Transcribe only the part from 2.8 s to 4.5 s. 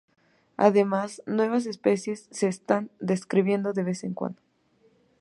describiendo de vez en cuando.